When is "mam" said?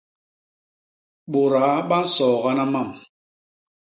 2.73-2.89